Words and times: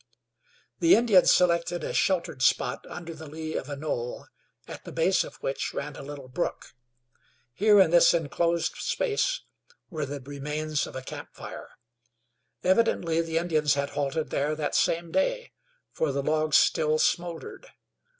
The 0.79 0.95
Indians 0.95 1.31
selected 1.31 1.83
a 1.83 1.93
sheltered 1.93 2.41
spot 2.41 2.87
under 2.89 3.13
the 3.13 3.27
lee 3.27 3.53
of 3.53 3.69
a 3.69 3.75
knoll, 3.75 4.25
at 4.67 4.83
the 4.83 4.91
base 4.91 5.23
of 5.23 5.35
which 5.43 5.75
ran 5.75 5.95
a 5.95 6.01
little 6.01 6.27
brook. 6.27 6.73
Here 7.53 7.79
in 7.79 7.91
this 7.91 8.11
inclosed 8.11 8.77
space 8.77 9.41
were 9.91 10.07
the 10.07 10.19
remains 10.19 10.87
of 10.87 10.95
a 10.95 11.03
camp 11.03 11.35
fire. 11.35 11.69
Evidently 12.63 13.21
the 13.21 13.37
Indians 13.37 13.75
had 13.75 13.91
halted 13.91 14.31
there 14.31 14.55
that 14.55 14.73
same 14.73 15.11
day, 15.11 15.51
for 15.91 16.11
the 16.11 16.23
logs 16.23 16.57
still 16.57 16.97
smouldered. 16.97 17.67